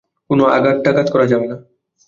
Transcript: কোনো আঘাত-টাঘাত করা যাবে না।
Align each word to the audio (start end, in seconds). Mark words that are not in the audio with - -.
কোনো 0.29 0.43
আঘাত-টাঘাত 0.47 1.07
করা 1.13 1.25
যাবে 1.25 1.45
না। 1.47 1.57